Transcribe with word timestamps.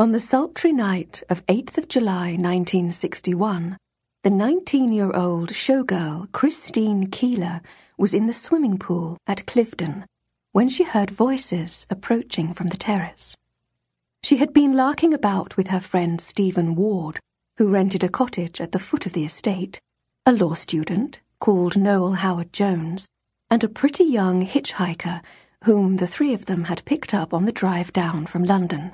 On 0.00 0.12
the 0.12 0.18
sultry 0.18 0.72
night 0.72 1.22
of 1.28 1.44
8th 1.44 1.76
of 1.76 1.86
July 1.86 2.28
1961, 2.28 3.76
the 4.22 4.30
19 4.30 4.94
year 4.94 5.12
old 5.12 5.50
showgirl 5.50 6.32
Christine 6.32 7.10
Keeler 7.10 7.60
was 7.98 8.14
in 8.14 8.26
the 8.26 8.32
swimming 8.32 8.78
pool 8.78 9.18
at 9.26 9.44
Cliveden 9.44 10.06
when 10.52 10.70
she 10.70 10.84
heard 10.84 11.10
voices 11.10 11.86
approaching 11.90 12.54
from 12.54 12.68
the 12.68 12.78
terrace. 12.78 13.36
She 14.22 14.38
had 14.38 14.54
been 14.54 14.74
larking 14.74 15.12
about 15.12 15.58
with 15.58 15.68
her 15.68 15.80
friend 15.80 16.18
Stephen 16.18 16.76
Ward, 16.76 17.20
who 17.58 17.68
rented 17.68 18.02
a 18.02 18.08
cottage 18.08 18.58
at 18.58 18.72
the 18.72 18.78
foot 18.78 19.04
of 19.04 19.12
the 19.12 19.26
estate, 19.26 19.78
a 20.24 20.32
law 20.32 20.54
student 20.54 21.20
called 21.40 21.76
Noel 21.76 22.12
Howard 22.12 22.54
Jones, 22.54 23.10
and 23.50 23.62
a 23.62 23.68
pretty 23.68 24.04
young 24.04 24.46
hitchhiker 24.46 25.20
whom 25.64 25.98
the 25.98 26.06
three 26.06 26.32
of 26.32 26.46
them 26.46 26.64
had 26.64 26.86
picked 26.86 27.12
up 27.12 27.34
on 27.34 27.44
the 27.44 27.52
drive 27.52 27.92
down 27.92 28.24
from 28.24 28.44
London. 28.44 28.92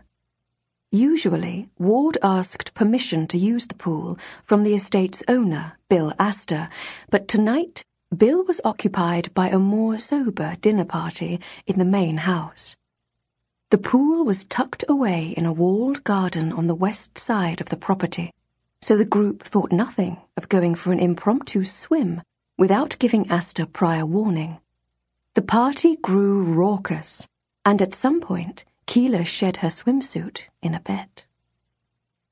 Usually, 0.97 1.69
Ward 1.79 2.17
asked 2.23 2.73
permission 2.73 3.27
to 3.27 3.37
use 3.37 3.67
the 3.67 3.75
pool 3.75 4.19
from 4.45 4.63
the 4.63 4.75
estate's 4.75 5.23
owner, 5.29 5.75
Bill 5.91 6.15
Astor, 6.19 6.71
but 7.11 7.29
tonight 7.29 7.85
Bill 8.17 8.43
was 8.43 8.63
occupied 8.65 9.29
by 9.35 9.51
a 9.51 9.59
more 9.59 9.99
sober 9.99 10.57
dinner 10.59 10.87
party 10.87 11.39
in 11.67 11.79
the 11.79 11.85
main 11.85 12.17
house. 12.17 12.77
The 13.69 13.77
pool 13.77 14.25
was 14.25 14.47
tucked 14.47 14.85
away 14.89 15.35
in 15.37 15.45
a 15.45 15.53
walled 15.53 16.03
garden 16.03 16.51
on 16.51 16.67
the 16.67 16.75
west 16.75 17.19
side 17.19 17.61
of 17.61 17.69
the 17.69 17.77
property, 17.77 18.33
so 18.81 18.97
the 18.97 19.05
group 19.05 19.43
thought 19.43 19.73
nothing 19.73 20.17
of 20.35 20.49
going 20.49 20.75
for 20.75 20.93
an 20.93 20.99
impromptu 20.99 21.65
swim 21.65 22.23
without 22.57 22.97
giving 22.99 23.29
Astor 23.29 23.67
prior 23.67 24.07
warning. 24.07 24.61
The 25.35 25.43
party 25.43 25.97
grew 25.97 26.43
raucous, 26.43 27.29
and 27.67 27.83
at 27.83 27.93
some 27.93 28.23
point, 28.23 28.65
Keeler 28.87 29.25
shed 29.25 29.59
her 29.59 29.69
swimsuit 29.69 30.43
in 30.63 30.75
a 30.75 30.81
bet. 30.81 31.27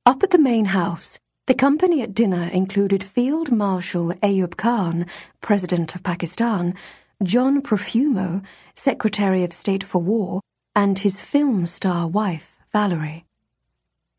Up 0.06 0.22
at 0.22 0.30
the 0.30 0.38
main 0.38 0.66
house, 0.66 1.18
the 1.46 1.54
company 1.54 2.00
at 2.00 2.14
dinner 2.14 2.48
included 2.52 3.04
Field 3.04 3.52
Marshal 3.52 4.12
Ayub 4.22 4.56
Khan, 4.56 5.06
President 5.40 5.94
of 5.94 6.02
Pakistan, 6.02 6.74
John 7.22 7.60
Profumo, 7.60 8.42
Secretary 8.74 9.44
of 9.44 9.52
State 9.52 9.84
for 9.84 10.00
War, 10.00 10.40
and 10.74 10.98
his 10.98 11.20
film 11.20 11.66
star 11.66 12.08
wife, 12.08 12.56
Valerie. 12.72 13.24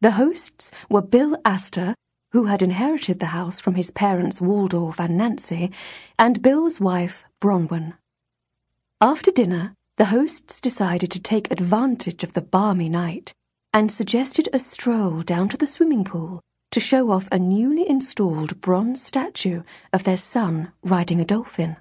The 0.02 0.11
hosts 0.11 0.72
were 0.89 1.02
Bill 1.02 1.38
Astor, 1.45 1.95
who 2.31 2.45
had 2.45 2.61
inherited 2.61 3.19
the 3.19 3.28
house 3.28 3.59
from 3.59 3.75
his 3.75 3.91
parents 3.91 4.41
Waldorf 4.41 5.00
and 5.00 5.17
Nancy, 5.17 5.72
and 6.19 6.41
Bill's 6.41 6.80
wife, 6.80 7.25
Bronwyn. 7.41 7.94
After 9.02 9.31
dinner, 9.31 9.73
the 9.97 10.05
hosts 10.05 10.59
decided 10.59 11.09
to 11.09 11.21
take 11.21 11.49
advantage 11.51 12.23
of 12.23 12.33
the 12.33 12.41
balmy 12.41 12.89
night 12.89 13.33
and 13.73 13.89
suggested 13.89 14.49
a 14.51 14.59
stroll 14.59 15.21
down 15.21 15.47
to 15.47 15.55
the 15.55 15.67
swimming 15.67 16.03
pool 16.03 16.41
to 16.71 16.81
show 16.81 17.11
off 17.11 17.29
a 17.31 17.39
newly 17.39 17.88
installed 17.89 18.59
bronze 18.59 19.01
statue 19.01 19.63
of 19.93 20.03
their 20.03 20.17
son 20.17 20.69
riding 20.83 21.21
a 21.21 21.25
dolphin. 21.25 21.77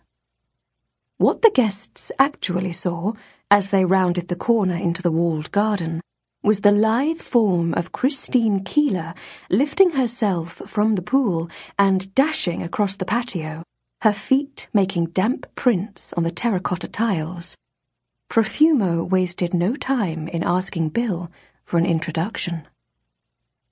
What 1.19 1.43
the 1.43 1.51
guests 1.51 2.13
actually 2.17 2.73
saw 2.73 3.15
as 3.51 3.71
they 3.71 3.85
rounded 3.85 4.29
the 4.29 4.37
corner 4.37 4.77
into 4.77 5.03
the 5.03 5.11
walled 5.11 5.51
garden 5.51 6.01
was 6.41 6.61
the 6.61 6.71
lithe 6.71 7.19
form 7.19 7.75
of 7.75 7.91
Christine 7.91 8.61
Keeler 8.63 9.15
lifting 9.51 9.91
herself 9.91 10.63
from 10.67 10.95
the 10.95 11.03
pool 11.03 11.51
and 11.79 12.15
dashing 12.15 12.63
across 12.63 12.95
the 12.95 13.05
patio, 13.05 13.65
her 14.03 14.13
feet 14.13 14.69
making 14.73 15.07
damp 15.07 15.53
prints 15.57 16.13
on 16.13 16.23
the 16.23 16.31
terracotta 16.31 16.87
tiles. 16.87 17.57
Profumo 18.29 19.09
wasted 19.09 19.55
no 19.55 19.77
time 19.77 20.29
in 20.29 20.43
asking 20.43 20.89
Bill 20.89 21.31
for 21.65 21.79
an 21.79 21.87
introduction. 21.87 22.67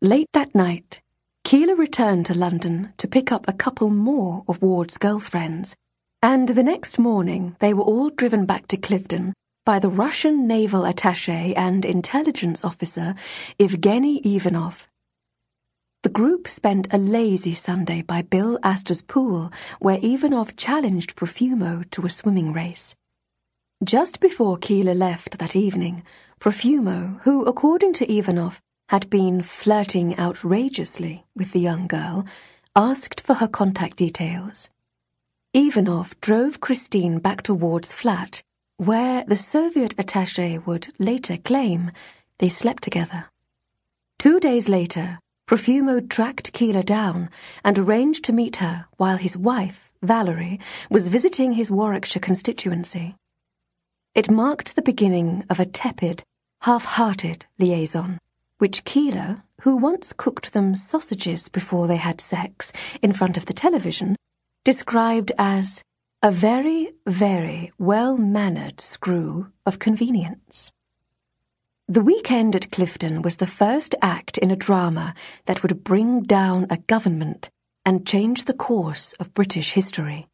Late 0.01 0.29
that 0.33 0.55
night, 0.55 1.01
Keeler 1.45 1.75
returned 1.75 2.27
to 2.27 2.35
London 2.35 2.93
to 2.99 3.09
pick 3.09 3.33
up 3.33 3.47
a 3.49 3.53
couple 3.53 3.91
more 3.91 4.45
of 4.47 4.63
Ward's 4.63 4.99
girlfriends, 4.99 5.75
and 6.23 6.49
the 6.49 6.63
next 6.63 6.99
morning 6.99 7.57
they 7.59 7.75
were 7.75 7.83
all 7.83 8.11
driven 8.11 8.47
back 8.47 8.69
to 8.69 8.77
Cliveden 8.77 9.33
by 9.65 9.79
the 9.79 9.91
Russian 9.91 10.47
naval 10.47 10.83
attaché 10.83 11.53
and 11.57 11.85
intelligence 11.85 12.65
officer 12.65 13.15
Evgeny 13.59 14.21
Ivanov. 14.25 14.89
The 16.03 16.09
group 16.09 16.49
spent 16.49 16.89
a 16.93 16.99
lazy 16.99 17.55
Sunday 17.55 18.03
by 18.03 18.23
Bill 18.23 18.59
Astor's 18.63 19.03
pool, 19.03 19.53
where 19.79 20.01
Ivanov 20.03 20.57
challenged 20.57 21.15
Profumo 21.17 21.89
to 21.91 22.05
a 22.05 22.09
swimming 22.09 22.53
race. 22.53 22.97
Just 23.85 24.21
before 24.21 24.59
Keeler 24.59 24.95
left 24.95 25.39
that 25.39 25.57
evening, 25.57 26.05
Profumo, 26.39 27.21
who, 27.23 27.45
according 27.47 27.95
to 27.95 28.13
Ivanov, 28.13 28.63
had 28.91 29.11
been 29.11 29.43
flirting 29.43 30.17
outrageously 30.21 31.25
with 31.35 31.51
the 31.51 31.59
young 31.59 31.89
girl, 31.89 32.25
asked 32.77 33.21
for 33.21 33.35
her 33.35 33.49
contact 33.49 33.97
details. 33.97 34.71
Ivanov 35.53 36.15
drove 36.21 36.61
Christine 36.61 37.19
back 37.19 37.43
to 37.43 37.55
Ward's 37.55 37.93
flat, 37.93 38.41
where 38.77 39.25
the 39.27 39.35
Soviet 39.35 39.97
attaché 39.97 40.65
would 40.65 40.93
later 41.01 41.37
claim 41.37 41.91
they 42.39 42.49
slept 42.49 42.85
together. 42.85 43.31
Two 44.17 44.39
days 44.39 44.69
later, 44.69 45.19
Profumo 45.49 46.09
tracked 46.09 46.53
Keeler 46.53 46.85
down 46.85 47.31
and 47.65 47.77
arranged 47.77 48.23
to 48.27 48.33
meet 48.33 48.57
her 48.57 48.87
while 48.97 49.17
his 49.17 49.37
wife, 49.37 49.91
Valerie, 50.03 50.61
was 50.89 51.09
visiting 51.09 51.55
his 51.55 51.69
Warwickshire 51.69 52.21
constituency. 52.21 53.17
It 54.15 54.31
marked 54.31 54.77
the 54.77 54.83
beginning 54.83 55.43
of 55.49 55.59
a 55.59 55.65
tepid, 55.65 56.23
half-hearted 56.63 57.47
liaison, 57.59 58.19
which 58.59 58.85
Keeler, 58.85 59.43
who 59.63 59.75
once 59.75 60.13
cooked 60.13 60.53
them 60.53 60.77
sausages 60.77 61.49
before 61.49 61.87
they 61.87 61.97
had 61.97 62.21
sex 62.21 62.73
in 63.01 63.15
front 63.15 63.39
of 63.39 63.47
the 63.47 63.55
television, 63.55 64.17
described 64.65 65.33
as 65.39 65.83
a 66.23 66.31
very, 66.31 66.93
very 67.07 67.73
well-mannered 67.79 68.83
screw 68.83 69.51
of 69.65 69.79
convenience. 69.79 70.73
The 71.89 72.03
weekend 72.03 72.55
at 72.55 72.71
Cliveden 72.71 73.23
was 73.23 73.37
the 73.37 73.47
first 73.47 73.95
act 74.03 74.37
in 74.37 74.51
a 74.51 74.57
drama 74.57 75.15
that 75.47 75.63
would 75.63 75.83
bring 75.83 76.23
down 76.23 76.67
a 76.69 76.77
government 76.77 77.49
and 77.87 78.07
change 78.07 78.45
the 78.45 78.53
course 78.53 79.15
of 79.15 79.33
British 79.33 79.73
history. 79.73 80.29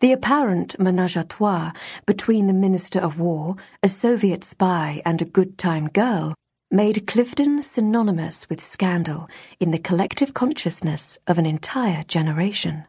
The 0.00 0.12
apparent 0.12 0.78
menage 0.78 1.16
a 1.16 1.24
trois 1.24 1.72
between 2.06 2.46
the 2.46 2.54
Minister 2.54 2.98
of 2.98 3.18
War, 3.18 3.56
a 3.82 3.88
Soviet 3.90 4.42
spy, 4.42 5.02
and 5.04 5.20
a 5.20 5.26
good 5.26 5.58
time 5.58 5.88
girl 5.88 6.34
made 6.70 7.06
Cliveden 7.06 7.62
synonymous 7.62 8.48
with 8.48 8.64
scandal 8.64 9.28
in 9.58 9.72
the 9.72 9.78
collective 9.78 10.32
consciousness 10.32 11.18
of 11.26 11.36
an 11.36 11.44
entire 11.44 12.02
generation. 12.04 12.86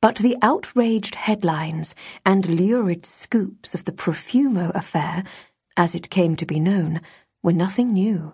But 0.00 0.16
the 0.16 0.36
outraged 0.42 1.14
headlines 1.14 1.94
and 2.26 2.48
lurid 2.48 3.06
scoops 3.06 3.72
of 3.72 3.84
the 3.84 3.92
Profumo 3.92 4.74
affair, 4.74 5.22
as 5.76 5.94
it 5.94 6.10
came 6.10 6.34
to 6.36 6.46
be 6.46 6.58
known, 6.58 7.02
were 7.40 7.52
nothing 7.52 7.92
new. 7.92 8.32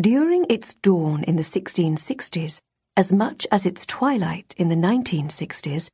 During 0.00 0.46
its 0.48 0.72
dawn 0.72 1.22
in 1.24 1.36
the 1.36 1.42
1660s, 1.42 2.62
as 2.96 3.12
much 3.12 3.46
as 3.52 3.66
its 3.66 3.84
twilight 3.84 4.54
in 4.56 4.70
the 4.70 4.74
1960s, 4.74 5.90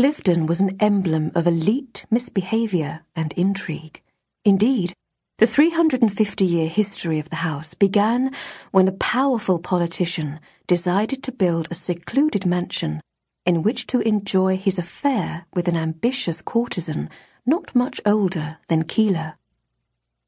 Cliveden 0.00 0.46
was 0.46 0.60
an 0.60 0.78
emblem 0.80 1.30
of 1.34 1.46
elite 1.46 2.06
misbehaviour 2.10 3.02
and 3.14 3.34
intrigue. 3.34 4.00
Indeed, 4.46 4.94
the 5.36 5.46
350 5.46 6.42
year 6.42 6.70
history 6.70 7.18
of 7.18 7.28
the 7.28 7.44
house 7.44 7.74
began 7.74 8.34
when 8.70 8.88
a 8.88 8.92
powerful 8.92 9.58
politician 9.58 10.40
decided 10.66 11.22
to 11.22 11.32
build 11.32 11.68
a 11.70 11.74
secluded 11.74 12.46
mansion 12.46 13.02
in 13.44 13.62
which 13.62 13.86
to 13.88 14.00
enjoy 14.00 14.56
his 14.56 14.78
affair 14.78 15.44
with 15.52 15.68
an 15.68 15.76
ambitious 15.76 16.40
courtesan 16.40 17.10
not 17.44 17.74
much 17.74 18.00
older 18.06 18.56
than 18.68 18.84
Keeler. 18.84 19.34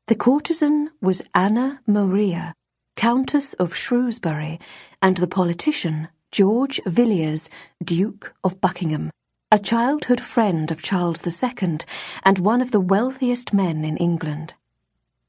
The 0.06 0.16
courtesan 0.16 0.90
was 1.00 1.22
Anna 1.34 1.80
Maria, 1.86 2.52
Countess 2.94 3.54
of 3.54 3.74
Shrewsbury, 3.74 4.60
and 5.00 5.16
the 5.16 5.26
politician 5.26 6.08
George 6.30 6.78
Villiers, 6.84 7.48
Duke 7.82 8.34
of 8.44 8.60
Buckingham 8.60 9.10
a 9.52 9.58
childhood 9.58 10.18
friend 10.18 10.70
of 10.70 10.80
Charles 10.80 11.26
II 11.26 11.76
and 12.24 12.38
one 12.38 12.62
of 12.62 12.70
the 12.70 12.80
wealthiest 12.80 13.52
men 13.52 13.84
in 13.84 13.98
England. 13.98 14.54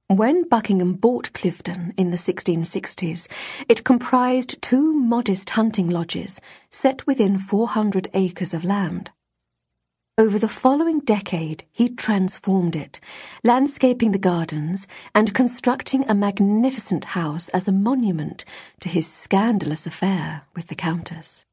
When 0.08 0.48
Buckingham 0.48 0.94
bought 0.94 1.34
Cliveden 1.34 1.94
in 1.98 2.12
the 2.12 2.16
1660s, 2.16 3.28
it 3.68 3.84
comprised 3.84 4.62
two 4.62 4.94
modest 4.94 5.50
hunting 5.50 5.90
lodges 5.90 6.40
set 6.70 7.06
within 7.06 7.38
400 7.38 8.08
acres 8.14 8.54
of 8.54 8.64
land. 8.64 9.12
Over 10.18 10.40
the 10.40 10.48
following 10.48 11.02
decade, 11.02 11.66
he 11.74 11.90
transformed 11.90 12.78
it, 12.78 13.02
landscaping 13.44 14.14
the 14.14 14.20
gardens 14.20 14.88
and 15.14 15.34
constructing 15.34 16.10
a 16.10 16.16
magnificent 16.16 17.04
house 17.04 17.50
as 17.50 17.68
a 17.68 17.74
monument 17.74 18.46
to 18.80 18.88
his 18.88 19.06
scandalous 19.06 19.86
affair 19.86 20.44
with 20.56 20.68
the 20.68 20.75
Countess. 20.75 21.44